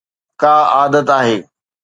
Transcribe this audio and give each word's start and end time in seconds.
ڪا 0.41 0.55
عادت 0.75 1.07
آهي. 1.19 1.37